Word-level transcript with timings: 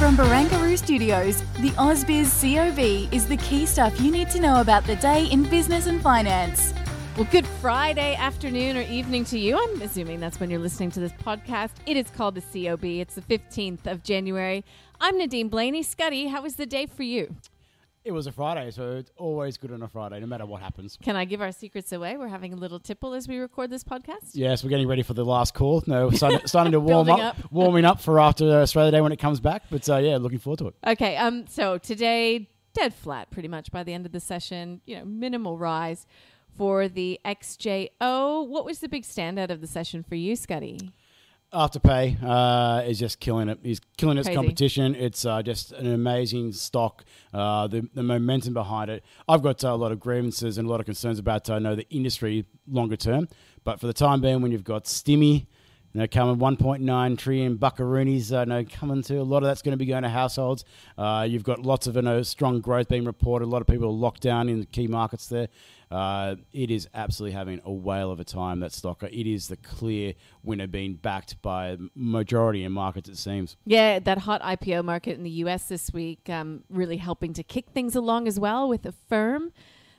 From 0.00 0.16
Barangaroo 0.16 0.78
Studios, 0.78 1.42
the 1.60 1.72
AusBiz 1.72 2.40
COB 2.40 3.12
is 3.12 3.26
the 3.26 3.36
key 3.36 3.66
stuff 3.66 4.00
you 4.00 4.10
need 4.10 4.30
to 4.30 4.40
know 4.40 4.62
about 4.62 4.86
the 4.86 4.96
day 4.96 5.26
in 5.26 5.42
business 5.42 5.88
and 5.88 6.00
finance. 6.00 6.72
Well, 7.18 7.28
good 7.30 7.46
Friday 7.46 8.14
afternoon 8.14 8.78
or 8.78 8.80
evening 8.80 9.24
to 9.26 9.38
you. 9.38 9.58
I'm 9.58 9.82
assuming 9.82 10.18
that's 10.18 10.40
when 10.40 10.48
you're 10.48 10.58
listening 10.58 10.90
to 10.92 11.00
this 11.00 11.12
podcast. 11.12 11.72
It 11.84 11.98
is 11.98 12.08
called 12.08 12.36
the 12.36 12.40
COB. 12.40 12.82
It's 12.82 13.14
the 13.14 13.20
15th 13.20 13.86
of 13.86 14.02
January. 14.02 14.64
I'm 15.02 15.18
Nadine 15.18 15.50
Blayney. 15.50 15.84
Scotty, 15.84 16.28
how 16.28 16.40
was 16.40 16.56
the 16.56 16.64
day 16.64 16.86
for 16.86 17.02
you? 17.02 17.36
It 18.10 18.12
was 18.12 18.26
a 18.26 18.32
Friday, 18.32 18.72
so 18.72 18.96
it's 18.96 19.12
always 19.18 19.56
good 19.56 19.70
on 19.70 19.82
a 19.82 19.88
Friday, 19.88 20.18
no 20.18 20.26
matter 20.26 20.44
what 20.44 20.60
happens. 20.60 20.98
Can 21.00 21.14
I 21.14 21.24
give 21.24 21.40
our 21.40 21.52
secrets 21.52 21.92
away? 21.92 22.16
We're 22.16 22.26
having 22.26 22.52
a 22.52 22.56
little 22.56 22.80
tipple 22.80 23.14
as 23.14 23.28
we 23.28 23.38
record 23.38 23.70
this 23.70 23.84
podcast. 23.84 24.30
Yes, 24.32 24.64
we're 24.64 24.70
getting 24.70 24.88
ready 24.88 25.04
for 25.04 25.14
the 25.14 25.24
last 25.24 25.54
call. 25.54 25.84
No, 25.86 26.10
starting, 26.10 26.40
starting 26.44 26.72
to 26.72 26.80
warm 26.80 27.08
up, 27.08 27.20
up. 27.20 27.52
warming 27.52 27.84
up 27.84 28.00
for 28.00 28.18
after 28.18 28.46
Australia 28.46 28.90
Day 28.90 29.00
when 29.00 29.12
it 29.12 29.20
comes 29.20 29.38
back. 29.38 29.62
But 29.70 29.88
uh, 29.88 29.98
yeah, 29.98 30.16
looking 30.16 30.40
forward 30.40 30.58
to 30.58 30.66
it. 30.66 30.74
Okay, 30.84 31.16
um, 31.18 31.46
so 31.46 31.78
today, 31.78 32.50
dead 32.74 32.94
flat 32.94 33.30
pretty 33.30 33.46
much 33.46 33.70
by 33.70 33.84
the 33.84 33.94
end 33.94 34.06
of 34.06 34.10
the 34.10 34.18
session, 34.18 34.80
you 34.86 34.98
know, 34.98 35.04
minimal 35.04 35.56
rise 35.56 36.04
for 36.58 36.88
the 36.88 37.20
XJO. 37.24 38.48
What 38.48 38.64
was 38.64 38.80
the 38.80 38.88
big 38.88 39.04
standout 39.04 39.50
of 39.50 39.60
the 39.60 39.68
session 39.68 40.02
for 40.02 40.16
you, 40.16 40.34
Scotty? 40.34 40.90
Afterpay 41.52 42.22
uh, 42.22 42.82
is 42.86 42.98
just 42.98 43.18
killing 43.18 43.48
it. 43.48 43.58
He's 43.62 43.80
killing 43.96 44.18
its 44.18 44.28
Crazy. 44.28 44.36
competition. 44.36 44.94
It's 44.94 45.24
uh, 45.24 45.42
just 45.42 45.72
an 45.72 45.92
amazing 45.92 46.52
stock. 46.52 47.04
Uh, 47.34 47.66
the, 47.66 47.88
the 47.94 48.02
momentum 48.04 48.54
behind 48.54 48.90
it. 48.90 49.04
I've 49.28 49.42
got 49.42 49.64
uh, 49.64 49.68
a 49.68 49.74
lot 49.74 49.90
of 49.90 49.98
grievances 49.98 50.58
and 50.58 50.68
a 50.68 50.70
lot 50.70 50.78
of 50.78 50.86
concerns 50.86 51.18
about 51.18 51.50
uh, 51.50 51.58
know 51.58 51.74
the 51.74 51.88
industry 51.90 52.46
longer 52.68 52.96
term. 52.96 53.28
But 53.64 53.80
for 53.80 53.88
the 53.88 53.92
time 53.92 54.20
being, 54.20 54.42
when 54.42 54.52
you've 54.52 54.64
got 54.64 54.84
Stimmy, 54.84 55.46
you 55.92 56.00
know, 56.00 56.06
coming 56.06 56.36
1.9 56.36 57.18
trillion 57.18 57.58
buckaroonies, 57.58 58.32
uh, 58.32 58.44
know 58.44 58.64
coming 58.64 59.02
to 59.02 59.16
a 59.16 59.22
lot 59.22 59.38
of 59.38 59.44
that's 59.44 59.62
going 59.62 59.72
to 59.72 59.76
be 59.76 59.86
going 59.86 60.02
to 60.04 60.08
households. 60.08 60.64
Uh, 60.96 61.26
you've 61.28 61.42
got 61.42 61.60
lots 61.60 61.86
of 61.86 61.96
you 61.96 62.02
know, 62.02 62.22
strong 62.22 62.60
growth 62.60 62.88
being 62.88 63.04
reported. 63.04 63.46
A 63.46 63.48
lot 63.48 63.60
of 63.60 63.66
people 63.66 63.86
are 63.86 63.92
locked 63.92 64.22
down 64.22 64.48
in 64.48 64.60
the 64.60 64.66
key 64.66 64.86
markets 64.86 65.26
there. 65.26 65.48
Uh, 65.90 66.36
it 66.52 66.70
is 66.70 66.88
absolutely 66.94 67.36
having 67.36 67.60
a 67.64 67.72
whale 67.72 68.12
of 68.12 68.20
a 68.20 68.24
time, 68.24 68.60
that 68.60 68.72
stock. 68.72 69.02
It 69.02 69.28
is 69.28 69.48
the 69.48 69.56
clear 69.56 70.14
winner 70.44 70.68
being 70.68 70.94
backed 70.94 71.42
by 71.42 71.76
majority 71.96 72.62
in 72.62 72.70
markets, 72.70 73.08
it 73.08 73.16
seems. 73.16 73.56
Yeah, 73.66 73.98
that 73.98 74.18
hot 74.18 74.40
IPO 74.42 74.84
market 74.84 75.16
in 75.16 75.24
the 75.24 75.30
US 75.30 75.68
this 75.68 75.92
week 75.92 76.30
um, 76.30 76.62
really 76.70 76.98
helping 76.98 77.32
to 77.34 77.42
kick 77.42 77.70
things 77.70 77.96
along 77.96 78.28
as 78.28 78.38
well 78.38 78.68
with 78.68 78.86
Affirm 78.86 79.52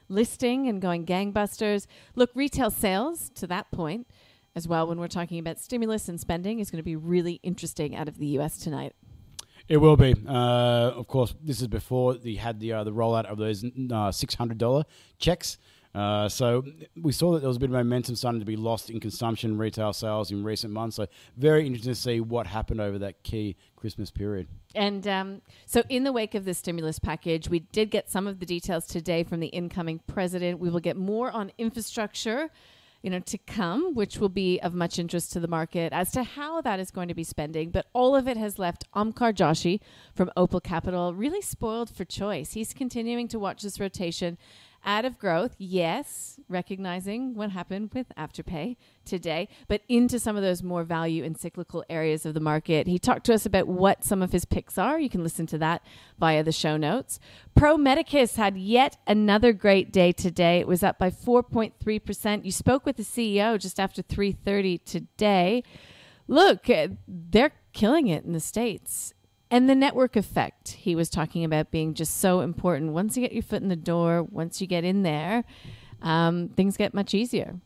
listing 0.08 0.68
and 0.68 0.82
going 0.82 1.06
gangbusters. 1.06 1.88
Look, 2.16 2.32
retail 2.36 2.70
sales 2.70 3.32
to 3.36 3.48
that 3.48 3.72
point 3.72 4.08
as 4.56 4.68
well, 4.68 4.88
when 4.88 5.00
we're 5.00 5.08
talking 5.08 5.40
about 5.40 5.60
stimulus 5.60 6.10
and 6.10 6.20
spending, 6.20 6.60
is 6.60 6.70
going 6.72 6.80
to 6.80 6.84
be 6.84 6.96
really 6.96 7.40
interesting 7.44 7.96
out 7.96 8.08
of 8.08 8.18
the 8.18 8.28
US 8.38 8.58
tonight. 8.58 8.94
It 9.68 9.78
will 9.78 9.98
be. 9.98 10.14
Uh, 10.28 10.92
of 10.92 11.08
course, 11.08 11.34
this 11.42 11.62
is 11.62 11.68
before 11.68 12.16
they 12.16 12.36
had 12.36 12.60
the 12.60 12.74
uh, 12.74 12.84
the 12.84 12.92
rollout 12.92 13.26
of 13.26 13.38
those 13.38 13.64
uh, 13.92 14.12
six 14.12 14.36
hundred 14.36 14.58
dollar 14.58 14.84
checks. 15.18 15.58
Uh, 15.94 16.30
so 16.30 16.64
we 17.02 17.12
saw 17.12 17.34
that 17.34 17.40
there 17.40 17.50
was 17.50 17.58
a 17.58 17.60
bit 17.60 17.70
of 17.70 17.74
momentum 17.74 18.16
starting 18.16 18.40
to 18.40 18.46
be 18.46 18.56
lost 18.56 18.90
in 18.90 19.00
consumption, 19.00 19.58
retail 19.58 19.92
sales 19.92 20.32
in 20.32 20.44
recent 20.44 20.72
months. 20.72 20.96
So 20.96 21.08
very 21.36 21.66
interesting 21.66 21.92
to 21.92 22.00
see 22.00 22.22
what 22.22 22.48
happened 22.48 22.80
over 22.80 22.98
that 23.00 23.24
key 23.24 23.58
Christmas 23.76 24.10
period. 24.10 24.48
And 24.74 25.06
um, 25.08 25.42
so, 25.66 25.84
in 25.90 26.04
the 26.06 26.14
wake 26.14 26.34
of 26.34 26.46
the 26.46 26.54
stimulus 26.54 26.98
package, 26.98 27.50
we 27.50 27.60
did 27.60 27.92
get 27.92 28.10
some 28.10 28.26
of 28.26 28.40
the 28.40 28.46
details 28.46 28.88
today 28.88 29.24
from 29.24 29.42
the 29.42 29.48
incoming 29.48 30.00
president. 30.08 30.60
We 30.60 30.70
will 30.70 30.80
get 30.80 30.96
more 30.96 31.30
on 31.30 31.52
infrastructure, 31.58 32.50
you 33.02 33.10
know, 33.10 33.20
to 33.20 33.38
come, 33.38 33.96
which 33.96 34.18
will 34.18 34.30
be 34.30 34.60
of 34.60 34.74
much 34.74 35.00
interest 35.00 35.32
to 35.34 35.40
the 35.40 35.48
market 35.48 35.92
as 35.92 36.12
to 36.12 36.24
how 36.24 36.62
that 36.62 36.80
is 36.80 36.92
going 36.92 37.08
to 37.08 37.14
be 37.14 37.24
spending. 37.24 37.72
But 37.72 37.88
all 37.94 38.16
of 38.16 38.28
it 38.28 38.38
has 38.38 38.60
left 38.60 38.86
Omkar 38.94 39.34
Joshi 39.34 39.80
from 40.14 40.32
Opal 40.38 40.60
Capital 40.60 41.14
really 41.14 41.42
spoiled 41.42 41.90
for 41.90 42.06
choice. 42.06 42.54
He's 42.54 42.74
continuing 42.74 43.28
to 43.30 43.40
watch 43.40 43.64
this 43.64 43.80
rotation 43.80 44.38
out 44.86 45.06
of 45.06 45.20
growth, 45.20 45.56
yes, 45.58 46.40
recognizing 46.50 47.36
what 47.36 47.52
happened 47.52 47.92
with 47.94 48.08
Afterpay 48.18 48.78
today, 49.06 49.48
but 49.68 49.82
into 49.88 50.20
some 50.20 50.36
of 50.36 50.42
those 50.42 50.64
more 50.64 50.84
value 50.84 51.24
and 51.24 51.38
cyclical 51.38 51.84
areas 51.90 52.26
of 52.26 52.34
the 52.34 52.40
market. 52.40 52.88
He 52.88 52.98
talked 53.00 53.26
to 53.28 53.34
us 53.34 53.46
about 53.46 53.68
what 53.68 54.04
some 54.04 54.22
of 54.22 54.32
his 54.32 54.46
picks 54.46 54.78
are. 54.78 55.00
You 55.00 55.10
can 55.10 55.24
listen 55.24 55.46
to 55.48 55.58
that 55.60 55.84
via 56.20 56.44
the 56.44 56.52
show 56.52 56.78
notes. 56.78 57.20
Pro 57.56 57.78
Medicus 57.78 58.36
had 58.36 58.58
yet 58.58 58.98
another 59.06 59.54
great 59.54 59.92
day 59.92 60.12
today. 60.12 60.60
It 60.60 60.68
was 60.68 60.84
up 60.84 60.98
by 60.98 61.10
4.3%. 61.10 62.46
You 62.46 62.52
spoke 62.52 62.86
with 62.86 62.98
the 62.98 63.04
CEO 63.04 63.58
just 63.58 63.80
after 63.80 64.02
3:30 64.02 64.78
today. 64.84 65.64
Look, 66.28 66.68
they're 67.08 67.54
killing 67.74 68.08
it 68.08 68.24
in 68.24 68.34
the 68.34 68.40
states. 68.40 69.14
And 69.52 69.70
the 69.70 69.76
network 69.76 70.16
effect 70.16 70.70
he 70.70 70.96
was 70.96 71.10
talking 71.10 71.44
about 71.44 71.72
being 71.72 71.94
just 71.94 72.20
so 72.22 72.40
important. 72.40 72.94
Once 72.94 73.18
you 73.18 73.22
get 73.22 73.34
your 73.34 73.44
foot 73.44 73.62
in 73.62 73.68
the 73.68 73.76
door, 73.76 74.24
once 74.24 74.62
you 74.62 74.66
get 74.66 74.86
in 74.86 75.04
there, 75.04 75.44
um, 76.02 76.48
things 76.48 76.78
get 76.78 76.94
much 76.94 77.14
easier. 77.14 77.60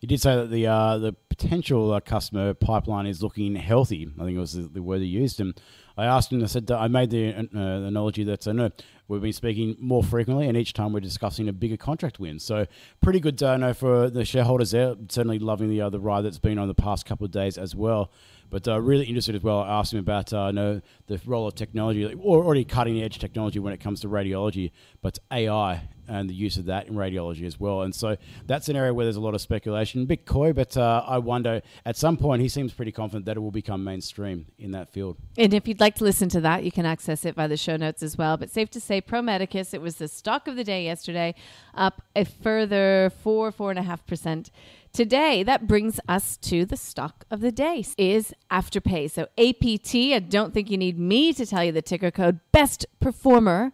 He 0.00 0.08
did 0.08 0.20
say 0.20 0.34
that 0.34 0.50
the 0.50 0.66
uh, 0.66 0.98
the 0.98 1.12
potential 1.28 1.92
uh, 1.92 2.00
customer 2.00 2.54
pipeline 2.54 3.06
is 3.06 3.22
looking 3.22 3.54
healthy. 3.54 4.08
I 4.18 4.24
think 4.24 4.36
it 4.36 4.40
was 4.40 4.54
the, 4.54 4.62
the 4.62 4.82
word 4.82 5.00
he 5.00 5.06
used. 5.06 5.38
And 5.38 5.54
I 5.96 6.06
asked 6.06 6.32
him. 6.32 6.42
I 6.42 6.46
said 6.46 6.68
I 6.72 6.88
made 6.88 7.10
the 7.10 7.32
uh, 7.32 7.58
analogy 7.86 8.24
that 8.24 8.48
I 8.48 8.52
know 8.52 8.70
we've 9.06 9.22
been 9.22 9.32
speaking 9.32 9.76
more 9.78 10.02
frequently, 10.02 10.48
and 10.48 10.56
each 10.56 10.72
time 10.72 10.92
we're 10.92 10.98
discussing 10.98 11.48
a 11.48 11.52
bigger 11.52 11.76
contract 11.76 12.18
win. 12.18 12.40
So 12.40 12.66
pretty 13.00 13.20
good 13.20 13.40
uh, 13.44 13.56
know 13.56 13.74
for 13.74 14.10
the 14.10 14.24
shareholders 14.24 14.72
there. 14.72 14.96
Certainly 15.08 15.38
loving 15.38 15.68
the 15.68 15.80
other 15.80 16.00
ride 16.00 16.22
that's 16.22 16.40
been 16.40 16.58
on 16.58 16.66
the 16.66 16.74
past 16.74 17.06
couple 17.06 17.24
of 17.24 17.30
days 17.30 17.56
as 17.56 17.76
well. 17.76 18.10
But 18.52 18.68
uh, 18.68 18.78
really 18.78 19.06
interested 19.06 19.34
as 19.34 19.42
well. 19.42 19.60
I 19.60 19.78
asked 19.80 19.94
him 19.94 19.98
about 19.98 20.30
uh, 20.30 20.50
know 20.50 20.82
the 21.06 21.18
role 21.24 21.48
of 21.48 21.54
technology, 21.54 22.06
like, 22.06 22.18
already 22.22 22.66
cutting 22.66 23.02
edge 23.02 23.18
technology 23.18 23.58
when 23.58 23.72
it 23.72 23.80
comes 23.80 24.02
to 24.02 24.08
radiology, 24.08 24.72
but 25.00 25.18
AI 25.32 25.88
and 26.12 26.28
the 26.28 26.34
use 26.34 26.58
of 26.58 26.66
that 26.66 26.88
in 26.88 26.94
radiology 26.94 27.46
as 27.46 27.58
well. 27.58 27.82
And 27.82 27.94
so 27.94 28.16
that's 28.46 28.68
an 28.68 28.76
area 28.76 28.92
where 28.92 29.06
there's 29.06 29.16
a 29.16 29.20
lot 29.20 29.34
of 29.34 29.40
speculation. 29.40 30.02
A 30.02 30.04
bit 30.04 30.26
coy, 30.26 30.52
but 30.52 30.76
uh, 30.76 31.02
I 31.06 31.18
wonder 31.18 31.62
at 31.86 31.96
some 31.96 32.18
point 32.18 32.42
he 32.42 32.48
seems 32.48 32.72
pretty 32.72 32.92
confident 32.92 33.24
that 33.24 33.36
it 33.36 33.40
will 33.40 33.50
become 33.50 33.82
mainstream 33.82 34.46
in 34.58 34.72
that 34.72 34.90
field. 34.90 35.16
And 35.38 35.54
if 35.54 35.66
you'd 35.66 35.80
like 35.80 35.94
to 35.96 36.04
listen 36.04 36.28
to 36.30 36.40
that, 36.42 36.64
you 36.64 36.70
can 36.70 36.84
access 36.84 37.24
it 37.24 37.34
by 37.34 37.46
the 37.46 37.56
show 37.56 37.76
notes 37.76 38.02
as 38.02 38.18
well. 38.18 38.36
But 38.36 38.50
safe 38.50 38.70
to 38.70 38.80
say, 38.80 39.00
Pro 39.00 39.22
Medicus, 39.22 39.72
it 39.72 39.80
was 39.80 39.96
the 39.96 40.08
stock 40.08 40.46
of 40.46 40.56
the 40.56 40.64
day 40.64 40.84
yesterday, 40.84 41.34
up 41.74 42.02
a 42.14 42.24
further 42.24 43.10
four, 43.22 43.50
four 43.50 43.70
and 43.70 43.78
a 43.78 43.82
half 43.82 44.06
percent 44.06 44.50
today. 44.92 45.42
That 45.42 45.66
brings 45.66 45.98
us 46.08 46.36
to 46.38 46.66
the 46.66 46.76
stock 46.76 47.24
of 47.30 47.40
the 47.40 47.52
day 47.52 47.84
is 47.96 48.34
Afterpay. 48.50 49.10
So 49.10 49.22
APT, 49.38 49.94
I 50.14 50.18
don't 50.18 50.52
think 50.52 50.70
you 50.70 50.76
need 50.76 50.98
me 50.98 51.32
to 51.32 51.46
tell 51.46 51.64
you 51.64 51.72
the 51.72 51.80
ticker 51.80 52.10
code, 52.10 52.40
best 52.52 52.84
performer 53.00 53.72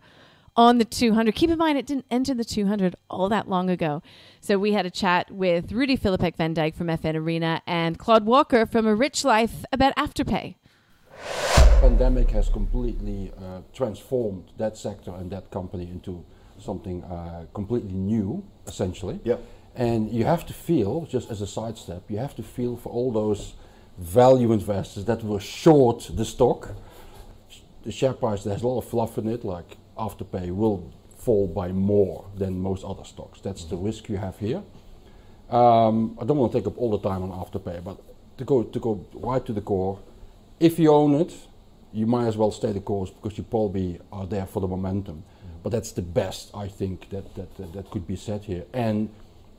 on 0.59 0.79
the 0.79 0.85
200. 0.85 1.37
Keep 1.37 1.51
in 1.51 1.59
mind, 1.59 1.79
it 1.79 1.87
didn't 1.87 2.05
enter 2.11 2.35
the 2.35 2.45
200 2.45 2.97
all 3.09 3.29
that 3.29 3.49
long 3.49 3.71
ago. 3.71 4.03
So 4.41 4.59
we 4.59 4.73
had 4.73 4.85
a 4.85 4.91
chat 4.91 5.31
with 5.31 5.71
Rudi 5.71 5.97
Filapek-Vandyck 5.97 6.75
from 6.75 6.89
FN 6.89 7.15
Arena 7.15 7.63
and 7.65 7.97
Claude 7.97 8.27
Walker 8.27 8.67
from 8.67 8.85
A 8.85 8.95
Rich 8.95 9.25
Life 9.25 9.65
about 9.73 9.95
Afterpay. 9.95 10.57
pandemic 11.81 12.31
has 12.33 12.49
completely 12.49 13.33
uh, 13.41 13.61
transformed 13.73 14.51
that 14.57 14.77
sector 14.77 15.13
and 15.13 15.31
that 15.31 15.49
company 15.53 15.85
into 15.85 16.25
something 16.59 17.05
uh, 17.05 17.47
completely 17.55 17.93
new, 17.93 18.45
essentially. 18.67 19.21
Yep. 19.23 19.41
And 19.77 20.11
you 20.11 20.25
have 20.25 20.45
to 20.47 20.53
feel, 20.53 21.07
just 21.07 21.31
as 21.31 21.41
a 21.41 21.47
sidestep, 21.47 22.11
you 22.11 22.19
have 22.19 22.35
to 22.35 22.43
feel 22.43 22.77
for 22.77 22.89
all 22.89 23.13
those 23.13 23.55
value 23.97 24.51
investors 24.51 25.05
that 25.05 25.23
were 25.23 25.39
short 25.39 26.11
the 26.15 26.25
stock. 26.25 26.75
The 27.85 27.93
share 27.93 28.13
price 28.13 28.43
there's 28.43 28.63
a 28.63 28.67
lot 28.67 28.79
of 28.79 28.89
fluff 28.89 29.19
in 29.19 29.29
it, 29.29 29.45
like 29.45 29.77
Afterpay 29.99 30.55
will 30.55 30.93
fall 31.17 31.47
by 31.47 31.73
more 31.73 32.25
than 32.37 32.61
most 32.61 32.85
other 32.85 33.05
stocks. 33.05 33.41
That's 33.41 33.65
the 33.65 33.77
risk 33.77 34.09
you 34.09 34.17
have 34.17 34.39
here. 34.39 34.63
Um, 35.51 36.17
I 36.21 36.25
don't 36.25 36.37
want 36.37 36.53
to 36.53 36.59
take 36.59 36.67
up 36.67 36.79
all 36.79 36.91
the 36.91 37.09
time 37.09 37.23
on 37.23 37.31
Afterpay, 37.31 37.83
but 37.83 37.99
to 38.39 38.45
go 38.45 38.63
to 38.63 38.79
go 38.79 39.07
right 39.15 39.45
to 39.45 39.53
the 39.53 39.61
core, 39.61 39.99
if 40.61 40.79
you 40.79 40.93
own 40.93 41.15
it, 41.15 41.35
you 41.93 42.07
might 42.07 42.27
as 42.27 42.37
well 42.37 42.51
stay 42.51 42.73
the 42.73 42.81
course 42.81 43.11
because 43.11 43.37
you 43.39 43.45
probably 43.45 44.01
are 44.13 44.27
there 44.27 44.47
for 44.47 44.61
the 44.61 44.69
momentum. 44.69 45.25
But 45.63 45.71
that's 45.71 45.93
the 45.93 46.03
best 46.03 46.51
I 46.55 46.69
think 46.69 47.11
that 47.11 47.35
that 47.35 47.57
that, 47.57 47.73
that 47.73 47.91
could 47.91 48.07
be 48.07 48.17
said 48.17 48.45
here. 48.45 48.65
And 48.73 49.11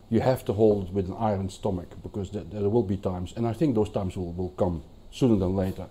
you 0.10 0.22
have 0.22 0.44
to 0.46 0.54
hold 0.54 0.94
with 0.94 1.08
an 1.08 1.16
iron 1.20 1.50
stomach 1.50 1.90
because 2.02 2.32
there, 2.32 2.44
there 2.44 2.70
will 2.70 2.84
be 2.84 2.98
times, 2.98 3.34
and 3.36 3.48
I 3.48 3.54
think 3.54 3.76
those 3.76 3.90
times 3.90 4.18
will, 4.18 4.34
will 4.34 4.50
come 4.50 4.84
sooner 5.12 5.36
than 5.36 5.56
later. 5.56 5.88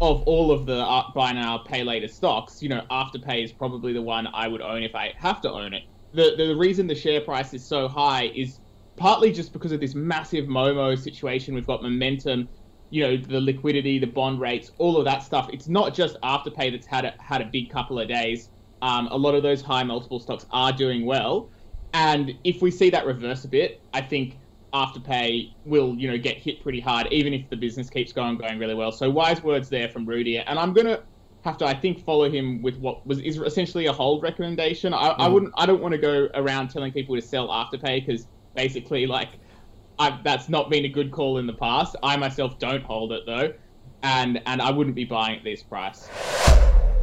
Of 0.00 0.22
all 0.22 0.52
of 0.52 0.64
the 0.64 0.76
uh, 0.76 1.10
buy 1.12 1.32
now, 1.32 1.58
pay 1.58 1.82
later 1.82 2.06
stocks, 2.06 2.62
you 2.62 2.68
know, 2.68 2.84
Afterpay 2.90 3.42
is 3.42 3.52
probably 3.52 3.92
the 3.92 4.02
one 4.02 4.28
I 4.28 4.46
would 4.46 4.60
own 4.60 4.84
if 4.84 4.94
I 4.94 5.12
have 5.16 5.40
to 5.40 5.50
own 5.50 5.74
it. 5.74 5.82
The, 6.12 6.34
the 6.36 6.54
reason 6.54 6.86
the 6.86 6.94
share 6.94 7.20
price 7.20 7.52
is 7.52 7.64
so 7.64 7.88
high 7.88 8.30
is 8.34 8.60
partly 8.96 9.32
just 9.32 9.52
because 9.52 9.72
of 9.72 9.80
this 9.80 9.96
massive 9.96 10.44
Momo 10.46 10.96
situation. 10.96 11.52
We've 11.52 11.66
got 11.66 11.82
momentum, 11.82 12.48
you 12.90 13.02
know, 13.02 13.16
the 13.16 13.40
liquidity, 13.40 13.98
the 13.98 14.06
bond 14.06 14.40
rates, 14.40 14.70
all 14.78 14.96
of 14.98 15.04
that 15.06 15.24
stuff. 15.24 15.50
It's 15.52 15.66
not 15.66 15.94
just 15.94 16.16
Afterpay 16.22 16.70
that's 16.70 16.86
had 16.86 17.04
a, 17.04 17.14
had 17.18 17.40
a 17.40 17.46
big 17.46 17.68
couple 17.68 17.98
of 17.98 18.06
days. 18.08 18.50
Um, 18.82 19.08
a 19.08 19.16
lot 19.16 19.34
of 19.34 19.42
those 19.42 19.62
high 19.62 19.82
multiple 19.82 20.20
stocks 20.20 20.46
are 20.52 20.72
doing 20.72 21.06
well. 21.06 21.48
And 21.92 22.34
if 22.44 22.62
we 22.62 22.70
see 22.70 22.90
that 22.90 23.04
reverse 23.04 23.44
a 23.44 23.48
bit, 23.48 23.80
I 23.92 24.00
think 24.00 24.36
Afterpay 24.72 25.52
will, 25.64 25.94
you 25.94 26.10
know, 26.10 26.18
get 26.18 26.36
hit 26.36 26.62
pretty 26.62 26.80
hard, 26.80 27.08
even 27.10 27.32
if 27.32 27.48
the 27.48 27.56
business 27.56 27.88
keeps 27.88 28.12
going 28.12 28.36
going 28.36 28.58
really 28.58 28.74
well. 28.74 28.92
So 28.92 29.08
wise 29.08 29.42
words 29.42 29.68
there 29.68 29.88
from 29.88 30.06
Rudi, 30.06 30.38
and 30.38 30.58
I'm 30.58 30.72
gonna 30.72 31.02
have 31.44 31.56
to, 31.58 31.66
I 31.66 31.74
think, 31.74 32.04
follow 32.04 32.30
him 32.30 32.62
with 32.62 32.76
what 32.78 33.06
was 33.06 33.20
is 33.20 33.38
essentially 33.38 33.86
a 33.86 33.92
hold 33.92 34.22
recommendation. 34.22 34.92
I, 34.92 35.10
mm. 35.10 35.14
I 35.18 35.28
wouldn't, 35.28 35.52
I 35.56 35.66
don't 35.66 35.80
want 35.80 35.92
to 35.92 35.98
go 35.98 36.28
around 36.34 36.68
telling 36.68 36.92
people 36.92 37.14
to 37.16 37.22
sell 37.22 37.48
Afterpay 37.48 38.06
because 38.06 38.26
basically, 38.54 39.06
like, 39.06 39.30
I, 39.98 40.18
that's 40.22 40.48
not 40.48 40.70
been 40.70 40.84
a 40.84 40.88
good 40.88 41.10
call 41.10 41.38
in 41.38 41.46
the 41.46 41.54
past. 41.54 41.96
I 42.02 42.16
myself 42.16 42.58
don't 42.58 42.84
hold 42.84 43.12
it 43.12 43.22
though, 43.26 43.52
and 44.02 44.40
and 44.46 44.60
I 44.60 44.70
wouldn't 44.70 44.96
be 44.96 45.04
buying 45.04 45.38
at 45.38 45.44
this 45.44 45.62
price. 45.62 46.08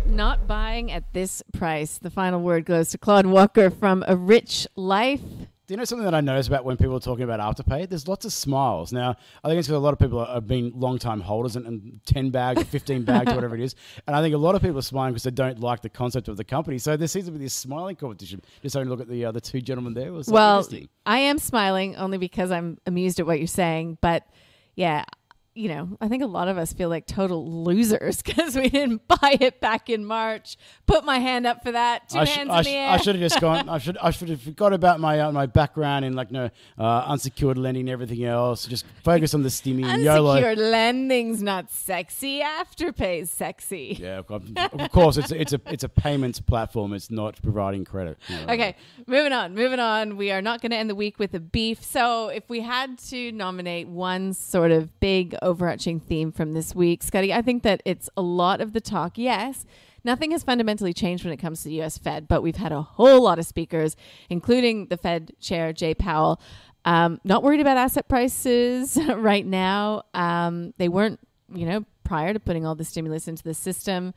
Not 0.06 0.48
buying 0.48 0.92
at 0.92 1.14
this 1.14 1.42
price. 1.54 1.98
The 1.98 2.12
final 2.12 2.40
word 2.42 2.66
goes 2.66 2.90
to 2.90 2.98
Claude 2.98 3.26
Walker 3.26 3.72
from 3.72 4.04
A 4.08 4.16
Rich 4.16 4.68
Life. 4.76 5.22
Do 5.68 5.74
you 5.74 5.78
know 5.78 5.84
something 5.84 6.06
that 6.06 6.14
I 6.14 6.22
notice 6.22 6.48
about 6.48 6.64
when 6.64 6.78
people 6.78 6.96
are 6.96 7.00
talking 7.00 7.24
about 7.24 7.40
Afterpay? 7.40 7.90
There's 7.90 8.08
lots 8.08 8.24
of 8.24 8.32
smiles. 8.32 8.94
Now, 8.94 9.16
I 9.44 9.48
think 9.48 9.58
it's 9.58 9.68
because 9.68 9.78
a 9.78 9.80
lot 9.80 9.94
of 9.94 10.00
people 10.00 10.24
have 10.24 10.46
been 10.46 10.72
long 10.76 11.00
time 11.00 11.22
holders 11.22 11.56
and, 11.56 11.66
and 11.66 12.00
10 12.06 12.30
bags 12.30 12.62
15 12.62 13.02
bags 13.02 13.34
whatever 13.34 13.56
it 13.56 13.62
is. 13.62 13.76
And 14.08 14.16
I 14.16 14.22
think 14.22 14.36
a 14.36 14.38
lot 14.38 14.54
of 14.54 14.62
people 14.62 14.78
are 14.78 14.84
smiling 14.84 15.14
because 15.14 15.24
they 15.24 15.32
don't 15.32 15.60
like 15.60 15.82
the 15.82 15.90
concept 15.90 16.28
of 16.28 16.38
the 16.38 16.44
company. 16.44 16.78
So 16.78 16.96
there 16.96 17.08
seems 17.08 17.26
to 17.26 17.32
be 17.32 17.40
this 17.40 17.54
smiling 17.56 17.96
competition. 17.96 18.42
Just 18.62 18.76
having 18.76 18.88
a 18.88 18.92
look 18.92 19.02
at 19.02 19.08
the, 19.08 19.26
uh, 19.26 19.32
the 19.32 19.42
two 19.42 19.62
gentlemen 19.62 19.96
there. 19.96 20.14
Was 20.14 20.28
well, 20.28 20.68
I 21.06 21.20
am 21.20 21.40
smiling 21.40 21.96
only 21.96 22.20
because 22.20 22.52
I'm 22.52 22.78
amused 22.86 23.20
at 23.20 23.26
what 23.26 23.40
you're 23.40 23.48
saying. 23.48 23.98
But 24.02 24.28
yeah, 24.76 25.06
you 25.56 25.70
know, 25.70 25.98
I 26.02 26.10
think 26.10 26.22
a 26.22 26.28
lot 26.28 26.50
of 26.50 26.58
us 26.58 26.74
feel 26.74 26.90
like 26.90 27.08
total 27.08 27.64
losers 27.64 28.22
because 28.22 28.56
we 28.56 28.70
didn't 28.70 29.08
buy 29.08 29.38
it 29.40 29.62
back 29.62 29.90
in 29.90 30.06
March. 30.06 30.58
Put 30.86 31.06
my 31.06 31.18
hand 31.18 31.48
up 31.48 31.64
for 31.64 31.72
that. 31.72 32.10
Two 32.10 32.20
I 32.20 32.26
hands 32.26 32.50
sh- 32.50 32.58
in 32.58 32.64
the 32.64 32.70
air. 32.78 32.90
I 32.92 32.98
should 32.98 33.16
have 33.16 33.22
just 33.22 33.40
gone. 33.40 33.70
I 33.70 33.78
should. 33.78 33.98
I 33.98 34.12
should 34.12 34.30
have 34.30 34.42
forgot 34.42 34.74
about 34.74 35.00
my 35.00 35.20
uh, 35.22 35.32
my 35.32 35.46
background 35.46 36.04
in 36.04 36.14
like 36.14 36.30
no 36.30 36.50
uh, 36.78 37.06
unsecured 37.08 37.58
lending 37.58 37.82
and 37.84 37.90
everything 37.90 38.26
else. 38.26 38.66
Just 38.66 38.86
focus 39.04 39.34
on 39.34 39.44
the 39.44 39.50
stimmy 39.50 39.86
and 39.86 40.04
YOLO. 40.04 40.32
Unsecured 40.32 40.58
lending's 40.58 41.42
not 41.42 41.72
sexy. 41.72 42.42
Afterpay's 42.42 43.32
sexy. 43.32 43.98
Yeah, 44.00 44.22
of 44.28 44.92
course. 44.92 45.18
It's 45.18 45.32
a, 45.32 45.40
it's 45.40 45.54
a 45.54 45.62
it's 45.68 45.84
a 45.86 45.90
payments 45.90 46.42
platform. 46.42 46.94
It's 46.94 47.10
not 47.10 47.42
providing 47.42 47.86
credit. 47.86 48.18
You 48.28 48.36
know. 48.46 48.54
Okay, 48.54 48.76
moving 49.08 49.32
on. 49.32 49.56
Moving 49.56 49.80
on. 49.80 50.18
We 50.18 50.32
are 50.32 50.42
not 50.42 50.62
going 50.62 50.72
to 50.72 50.78
end 50.78 50.90
the 50.90 50.96
week 50.96 51.18
with 51.18 51.34
a 51.34 51.40
beef. 51.40 51.82
So 51.82 52.28
if 52.28 52.44
we 52.50 52.60
had 52.60 52.98
to 53.10 53.32
nominate 53.32 53.88
one 53.88 54.34
sort 54.34 54.72
of 54.72 55.00
big 55.00 55.34
overarching 55.46 56.02
theme 56.02 56.32
from 56.32 56.52
this 56.52 56.76
week. 56.76 57.04
Scotty, 57.04 57.34
I 57.34 57.42
think 57.42 57.64
that 57.64 57.82
it's 57.86 58.10
a 58.18 58.22
lot 58.22 58.60
of 58.60 58.74
the 58.74 58.82
talk. 58.82 59.18
Yes, 59.18 59.66
nothing 60.04 60.32
has 60.32 60.44
fundamentally 60.44 60.94
changed 60.94 61.24
when 61.24 61.34
it 61.34 61.38
comes 61.38 61.64
to 61.64 61.70
the 61.70 61.82
US 61.82 61.98
Fed, 61.98 62.28
but 62.28 62.42
we've 62.42 62.58
had 62.58 62.74
a 62.74 62.82
whole 62.82 63.22
lot 63.22 63.40
of 63.40 63.46
speakers, 63.46 63.96
including 64.30 64.88
the 64.88 64.98
Fed 64.98 65.32
chair, 65.40 65.72
Jay 65.72 65.94
Powell, 65.94 66.42
um, 66.84 67.20
not 67.24 67.44
worried 67.44 67.62
about 67.62 67.78
asset 67.78 68.08
prices 68.08 68.98
right 69.16 69.46
now. 69.46 70.04
Um, 70.14 70.74
they 70.78 70.90
weren't, 70.90 71.20
you 71.54 71.66
know, 71.66 71.86
prior 72.04 72.34
to 72.34 72.40
putting 72.40 72.66
all 72.66 72.76
the 72.76 72.86
stimulus 72.86 73.28
into 73.28 73.44
the 73.44 73.54
system. 73.54 74.14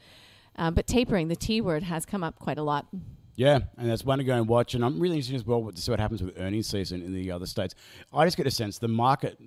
Um, 0.57 0.75
but 0.75 0.87
tapering, 0.87 1.29
the 1.29 1.37
T 1.37 1.61
word, 1.61 1.85
has 1.85 2.05
come 2.05 2.25
up 2.25 2.39
quite 2.39 2.59
a 2.59 2.63
lot. 2.63 2.87
Yeah, 3.37 3.61
and 3.77 3.89
that's 3.89 4.05
one 4.05 4.19
to 4.19 4.25
go 4.25 4.35
and 4.35 4.49
watch. 4.49 4.75
And 4.75 4.85
I'm 4.85 4.99
really 4.99 5.15
interested 5.15 5.37
as 5.37 5.47
well 5.47 5.71
to 5.71 5.81
see 5.81 5.93
what 5.93 6.01
happens 6.01 6.23
with 6.23 6.39
earnings 6.39 6.67
season 6.67 7.03
in 7.03 7.15
the 7.15 7.31
other 7.31 7.47
states. 7.47 7.77
I 8.13 8.25
just 8.25 8.37
get 8.37 8.49
a 8.49 8.51
sense 8.51 8.79
the 8.79 8.89
market, 8.89 9.39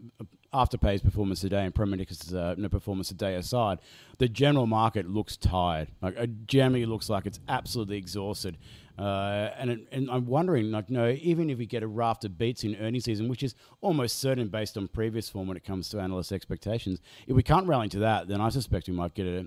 Afterpay's 0.54 1.02
performance 1.02 1.40
today 1.40 1.64
and 1.64 1.74
Pro 1.74 1.86
Medicus' 1.86 2.34
uh, 2.34 2.56
performance 2.70 3.08
today 3.08 3.36
aside, 3.36 3.80
the 4.18 4.28
general 4.28 4.68
market 4.68 5.10
looks 5.10 5.38
tired. 5.38 5.88
Like, 6.02 6.18
it 6.18 6.46
generally 6.48 6.86
looks 6.86 7.10
like 7.10 7.26
it's 7.26 7.40
absolutely 7.48 7.98
exhausted. 7.98 8.58
Uh, 9.00 9.50
and, 9.58 9.72
it, 9.72 9.88
and 9.92 10.12
I'm 10.12 10.26
wondering, 10.26 10.72
like, 10.72 10.90
no, 10.90 11.10
even 11.10 11.50
if 11.50 11.58
we 11.58 11.66
get 11.66 11.84
a 11.84 11.88
raft 11.88 12.26
of 12.26 12.38
beats 12.38 12.64
in 12.64 12.76
earnings 12.76 13.06
season, 13.06 13.30
which 13.30 13.44
is 13.44 13.56
almost 13.80 14.20
certain 14.20 14.50
based 14.50 14.78
on 14.78 14.88
previous 14.90 15.30
form 15.30 15.48
when 15.48 15.58
it 15.58 15.64
comes 15.64 15.90
to 15.90 16.00
analyst 16.00 16.32
expectations, 16.32 17.00
if 17.28 17.36
we 17.36 17.44
can't 17.44 17.66
rally 17.66 17.88
to 17.90 18.00
that, 18.00 18.28
then 18.28 18.42
I 18.42 18.50
suspect 18.50 18.88
we 18.88 18.94
might 18.94 19.14
get 19.14 19.26
a 19.26 19.46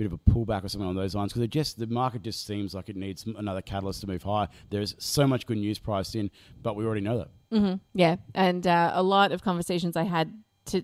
bit 0.00 0.10
of 0.10 0.14
a 0.14 0.30
pullback 0.30 0.64
or 0.64 0.68
something 0.68 0.88
on 0.88 0.96
those 0.96 1.14
lines 1.14 1.30
because 1.30 1.46
just 1.48 1.78
the 1.78 1.86
market 1.86 2.22
just 2.22 2.46
seems 2.46 2.72
like 2.72 2.88
it 2.88 2.96
needs 2.96 3.26
another 3.36 3.60
catalyst 3.60 4.00
to 4.00 4.06
move 4.06 4.22
higher. 4.22 4.48
There's 4.70 4.94
so 4.98 5.26
much 5.26 5.44
good 5.44 5.58
news 5.58 5.78
priced 5.78 6.14
in, 6.14 6.30
but 6.62 6.74
we 6.74 6.86
already 6.86 7.02
know 7.02 7.18
that. 7.18 7.28
Mm-hmm. 7.52 7.74
Yeah, 7.92 8.16
and 8.34 8.66
uh, 8.66 8.92
a 8.94 9.02
lot 9.02 9.30
of 9.30 9.42
conversations 9.42 9.96
I 9.96 10.04
had 10.04 10.32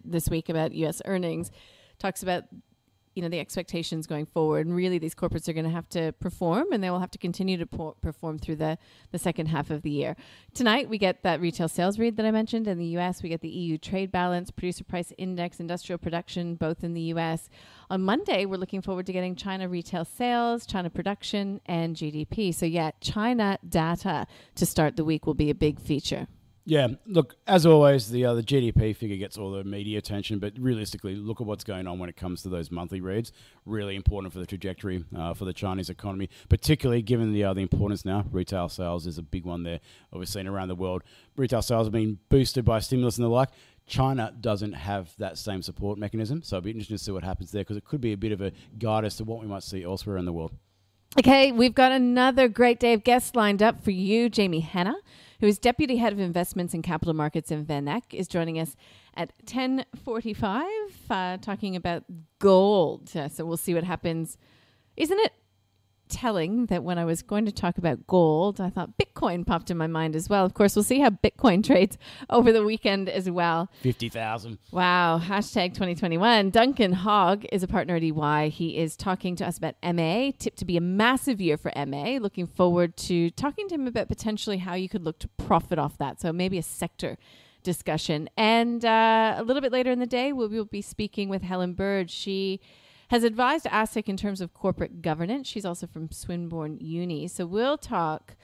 this 0.04 0.28
week 0.28 0.50
about 0.50 0.72
U.S. 0.72 1.00
earnings 1.06 1.50
talks 1.98 2.22
about 2.22 2.44
you 3.16 3.22
know 3.22 3.28
the 3.28 3.40
expectations 3.40 4.06
going 4.06 4.26
forward. 4.26 4.66
And 4.66 4.76
really 4.76 4.98
these 4.98 5.14
corporates 5.14 5.48
are 5.48 5.52
going 5.52 5.64
to 5.64 5.70
have 5.70 5.88
to 5.90 6.12
perform 6.20 6.72
and 6.72 6.84
they 6.84 6.90
will 6.90 7.00
have 7.00 7.10
to 7.12 7.18
continue 7.18 7.56
to 7.56 7.66
perform 7.66 8.38
through 8.38 8.56
the 8.56 8.78
the 9.10 9.18
second 9.18 9.46
half 9.46 9.70
of 9.70 9.82
the 9.82 9.90
year. 9.90 10.14
Tonight 10.54 10.88
we 10.88 10.98
get 10.98 11.22
that 11.22 11.40
retail 11.40 11.68
sales 11.68 11.98
read 11.98 12.16
that 12.16 12.26
i 12.26 12.30
mentioned. 12.30 12.68
In 12.68 12.78
the 12.78 12.86
us 12.98 13.22
we 13.22 13.28
get 13.28 13.40
the 13.40 13.48
eu 13.48 13.78
trade 13.78 14.12
balance 14.12 14.50
producer 14.50 14.84
price 14.84 15.12
index 15.18 15.58
industrial 15.58 15.98
production 15.98 16.54
both 16.54 16.84
in 16.84 16.94
the 16.94 17.02
us 17.02 17.48
on 17.90 18.02
monday 18.02 18.44
we're 18.44 18.56
looking 18.56 18.82
forward 18.82 19.06
to 19.06 19.12
getting 19.12 19.34
china 19.34 19.68
retail 19.68 20.04
sales 20.04 20.66
china 20.66 20.90
production 20.90 21.60
and 21.66 21.96
gdp 21.96 22.54
so 22.54 22.66
yeah 22.66 22.90
china 23.00 23.58
data 23.68 24.26
to 24.54 24.66
start 24.66 24.96
the 24.96 25.04
week 25.04 25.26
will 25.26 25.34
be 25.34 25.50
a 25.50 25.54
big 25.54 25.80
feature 25.80 26.26
yeah, 26.68 26.88
look, 27.06 27.36
as 27.46 27.64
always, 27.64 28.10
the 28.10 28.24
uh, 28.24 28.34
the 28.34 28.42
GDP 28.42 28.94
figure 28.94 29.16
gets 29.16 29.38
all 29.38 29.52
the 29.52 29.62
media 29.62 29.98
attention, 29.98 30.40
but 30.40 30.52
realistically, 30.58 31.14
look 31.14 31.40
at 31.40 31.46
what's 31.46 31.62
going 31.62 31.86
on 31.86 32.00
when 32.00 32.08
it 32.08 32.16
comes 32.16 32.42
to 32.42 32.48
those 32.48 32.72
monthly 32.72 33.00
reads. 33.00 33.30
Really 33.64 33.94
important 33.94 34.32
for 34.32 34.40
the 34.40 34.46
trajectory 34.46 35.04
uh, 35.16 35.32
for 35.32 35.44
the 35.44 35.52
Chinese 35.52 35.90
economy, 35.90 36.28
particularly 36.48 37.02
given 37.02 37.32
the 37.32 37.44
uh, 37.44 37.54
the 37.54 37.60
importance 37.60 38.04
now. 38.04 38.24
Retail 38.32 38.68
sales 38.68 39.06
is 39.06 39.16
a 39.16 39.22
big 39.22 39.44
one 39.44 39.62
there. 39.62 39.78
We've 40.12 40.36
around 40.36 40.66
the 40.66 40.74
world, 40.74 41.04
retail 41.36 41.62
sales 41.62 41.86
have 41.86 41.92
been 41.92 42.18
boosted 42.30 42.64
by 42.64 42.80
stimulus 42.80 43.16
and 43.16 43.24
the 43.24 43.28
like. 43.28 43.50
China 43.86 44.34
doesn't 44.40 44.72
have 44.72 45.14
that 45.18 45.38
same 45.38 45.62
support 45.62 45.98
mechanism, 45.98 46.42
so 46.42 46.56
it'll 46.56 46.64
be 46.64 46.72
interesting 46.72 46.96
to 46.96 47.02
see 47.02 47.12
what 47.12 47.22
happens 47.22 47.52
there 47.52 47.62
because 47.62 47.76
it 47.76 47.84
could 47.84 48.00
be 48.00 48.12
a 48.12 48.16
bit 48.16 48.32
of 48.32 48.40
a 48.40 48.50
guide 48.76 49.04
as 49.04 49.16
to 49.18 49.24
what 49.24 49.40
we 49.40 49.46
might 49.46 49.62
see 49.62 49.84
elsewhere 49.84 50.16
in 50.16 50.24
the 50.24 50.32
world. 50.32 50.50
Okay, 51.16 51.52
we've 51.52 51.76
got 51.76 51.92
another 51.92 52.48
great 52.48 52.80
day 52.80 52.92
of 52.92 53.04
guests 53.04 53.36
lined 53.36 53.62
up 53.62 53.84
for 53.84 53.92
you. 53.92 54.28
Jamie 54.28 54.60
Hanna 54.60 54.96
who 55.40 55.46
is 55.46 55.58
Deputy 55.58 55.96
Head 55.96 56.12
of 56.12 56.18
Investments 56.18 56.74
and 56.74 56.82
Capital 56.82 57.14
Markets 57.14 57.50
in 57.50 57.64
VanEck, 57.64 58.12
is 58.12 58.28
joining 58.28 58.58
us 58.58 58.76
at 59.14 59.32
10.45, 59.46 60.64
uh, 61.10 61.36
talking 61.38 61.76
about 61.76 62.04
gold. 62.38 63.14
Uh, 63.16 63.28
so 63.28 63.44
we'll 63.44 63.56
see 63.56 63.74
what 63.74 63.84
happens. 63.84 64.38
Isn't 64.96 65.18
it 65.20 65.32
telling 66.08 66.66
that 66.66 66.82
when 66.82 66.98
I 66.98 67.04
was 67.04 67.22
going 67.22 67.46
to 67.46 67.52
talk 67.52 67.78
about 67.78 68.06
gold, 68.06 68.60
I 68.60 68.70
thought 68.70 68.98
Bitcoin 68.98 69.46
popped 69.46 69.70
in 69.70 69.76
my 69.76 69.86
mind 69.86 70.16
as 70.16 70.28
well. 70.28 70.44
Of 70.44 70.54
course, 70.54 70.76
we'll 70.76 70.82
see 70.82 71.00
how 71.00 71.10
Bitcoin 71.10 71.64
trades 71.66 71.98
over 72.30 72.52
the 72.52 72.64
weekend 72.64 73.08
as 73.08 73.30
well. 73.30 73.68
50,000. 73.82 74.58
Wow. 74.70 75.20
Hashtag 75.22 75.74
2021. 75.74 76.50
Duncan 76.50 76.92
Hogg 76.92 77.44
is 77.52 77.62
a 77.62 77.68
partner 77.68 77.96
at 77.96 78.02
EY. 78.02 78.50
He 78.50 78.78
is 78.78 78.96
talking 78.96 79.36
to 79.36 79.46
us 79.46 79.58
about 79.58 79.74
MA, 79.82 80.30
tipped 80.38 80.58
to 80.58 80.64
be 80.64 80.76
a 80.76 80.80
massive 80.80 81.40
year 81.40 81.56
for 81.56 81.72
MA. 81.86 82.18
Looking 82.18 82.46
forward 82.46 82.96
to 82.98 83.30
talking 83.30 83.68
to 83.68 83.74
him 83.74 83.86
about 83.86 84.08
potentially 84.08 84.58
how 84.58 84.74
you 84.74 84.88
could 84.88 85.04
look 85.04 85.18
to 85.20 85.28
profit 85.28 85.78
off 85.78 85.98
that. 85.98 86.20
So 86.20 86.32
maybe 86.32 86.58
a 86.58 86.62
sector 86.62 87.18
discussion. 87.62 88.30
And 88.36 88.84
uh, 88.84 89.34
a 89.36 89.42
little 89.42 89.60
bit 89.60 89.72
later 89.72 89.90
in 89.90 89.98
the 89.98 90.06
day, 90.06 90.32
we 90.32 90.46
will 90.46 90.64
be 90.64 90.80
speaking 90.80 91.28
with 91.28 91.42
Helen 91.42 91.74
Bird. 91.74 92.10
She 92.10 92.60
has 93.08 93.24
advised 93.24 93.66
ASIC 93.66 94.08
in 94.08 94.16
terms 94.16 94.40
of 94.40 94.54
corporate 94.54 95.02
governance. 95.02 95.46
She's 95.46 95.64
also 95.64 95.86
from 95.86 96.10
Swinburne 96.10 96.78
Uni. 96.80 97.28
So 97.28 97.46
we'll 97.46 97.78
talk 97.78 98.36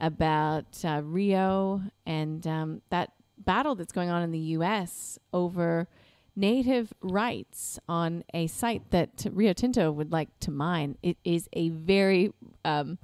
about 0.00 0.84
uh, 0.84 1.02
Rio 1.04 1.82
and 2.06 2.46
um, 2.46 2.82
that 2.90 3.12
battle 3.38 3.74
that's 3.74 3.92
going 3.92 4.10
on 4.10 4.22
in 4.22 4.30
the 4.30 4.38
U.S. 4.38 5.18
over 5.32 5.88
native 6.34 6.92
rights 7.00 7.78
on 7.88 8.24
a 8.32 8.46
site 8.46 8.90
that 8.90 9.10
Rio 9.32 9.52
Tinto 9.52 9.90
would 9.90 10.12
like 10.12 10.28
to 10.40 10.50
mine. 10.50 10.96
It 11.02 11.16
is 11.24 11.48
a 11.52 11.70
very 11.70 12.32
um, 12.64 12.98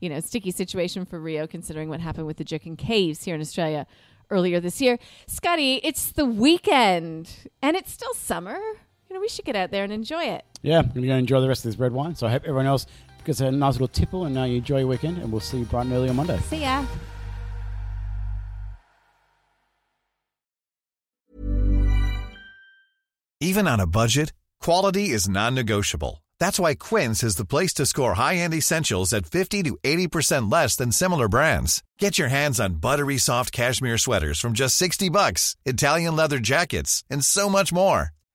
you 0.00 0.08
know, 0.08 0.20
sticky 0.20 0.50
situation 0.50 1.04
for 1.04 1.20
Rio, 1.20 1.46
considering 1.46 1.88
what 1.88 2.00
happened 2.00 2.26
with 2.26 2.38
the 2.38 2.44
Juukan 2.44 2.76
Caves 2.76 3.24
here 3.24 3.34
in 3.34 3.40
Australia 3.40 3.86
earlier 4.30 4.60
this 4.60 4.80
year. 4.80 4.98
Scotty, 5.26 5.80
it's 5.82 6.12
the 6.12 6.24
weekend 6.24 7.30
and 7.62 7.76
it's 7.76 7.92
still 7.92 8.14
summer 8.14 8.58
you 9.10 9.14
know, 9.14 9.20
we 9.20 9.28
should 9.28 9.44
get 9.44 9.56
out 9.56 9.72
there 9.72 9.82
and 9.82 9.92
enjoy 9.92 10.22
it. 10.22 10.44
Yeah, 10.62 10.78
I'm 10.78 10.88
going 10.92 11.08
to 11.08 11.14
enjoy 11.14 11.40
the 11.40 11.48
rest 11.48 11.64
of 11.64 11.72
this 11.72 11.80
red 11.80 11.92
wine. 11.92 12.14
So 12.14 12.26
I 12.28 12.30
hope 12.30 12.42
everyone 12.44 12.66
else 12.66 12.86
gets 13.24 13.40
a 13.40 13.50
nice 13.50 13.74
little 13.74 13.88
tipple 13.88 14.24
and 14.24 14.38
uh, 14.38 14.44
you 14.44 14.58
enjoy 14.58 14.78
your 14.78 14.86
weekend. 14.88 15.18
And 15.18 15.32
we'll 15.32 15.40
see 15.40 15.58
you 15.58 15.64
bright 15.64 15.86
and 15.86 15.92
early 15.92 16.08
on 16.08 16.16
Monday. 16.16 16.38
See 16.42 16.60
ya. 16.60 16.84
Even 23.40 23.66
on 23.66 23.80
a 23.80 23.86
budget, 23.86 24.32
quality 24.60 25.08
is 25.10 25.28
non-negotiable. 25.28 26.22
That's 26.38 26.60
why 26.60 26.74
Quince 26.74 27.22
is 27.22 27.36
the 27.36 27.44
place 27.44 27.74
to 27.74 27.86
score 27.86 28.14
high-end 28.14 28.54
essentials 28.54 29.12
at 29.12 29.26
50 29.26 29.62
to 29.64 29.78
80% 29.82 30.52
less 30.52 30.76
than 30.76 30.92
similar 30.92 31.26
brands. 31.26 31.82
Get 31.98 32.18
your 32.18 32.28
hands 32.28 32.60
on 32.60 32.74
buttery 32.74 33.18
soft 33.18 33.50
cashmere 33.50 33.98
sweaters 33.98 34.38
from 34.38 34.52
just 34.52 34.76
60 34.76 35.08
bucks, 35.08 35.56
Italian 35.64 36.16
leather 36.16 36.38
jackets, 36.38 37.02
and 37.10 37.24
so 37.24 37.48
much 37.48 37.72
more. 37.72 38.10